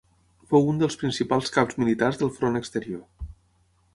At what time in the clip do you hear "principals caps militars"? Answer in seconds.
1.01-2.19